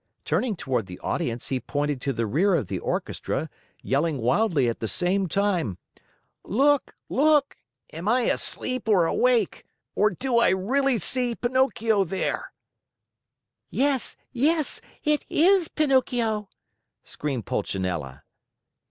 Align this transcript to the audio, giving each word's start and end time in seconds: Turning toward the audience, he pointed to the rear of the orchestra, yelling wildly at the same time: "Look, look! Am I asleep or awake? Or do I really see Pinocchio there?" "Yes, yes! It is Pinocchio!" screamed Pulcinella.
Turning 0.25 0.55
toward 0.55 0.87
the 0.87 0.97
audience, 1.01 1.49
he 1.49 1.59
pointed 1.59 2.01
to 2.01 2.11
the 2.11 2.25
rear 2.25 2.55
of 2.55 2.65
the 2.65 2.79
orchestra, 2.79 3.47
yelling 3.83 4.17
wildly 4.17 4.67
at 4.67 4.79
the 4.79 4.87
same 4.87 5.27
time: 5.27 5.77
"Look, 6.43 6.95
look! 7.07 7.55
Am 7.93 8.07
I 8.07 8.21
asleep 8.21 8.89
or 8.89 9.05
awake? 9.05 9.63
Or 9.93 10.09
do 10.09 10.39
I 10.39 10.49
really 10.49 10.97
see 10.97 11.35
Pinocchio 11.35 12.03
there?" 12.03 12.51
"Yes, 13.69 14.15
yes! 14.31 14.81
It 15.03 15.23
is 15.29 15.67
Pinocchio!" 15.67 16.49
screamed 17.03 17.45
Pulcinella. 17.45 18.23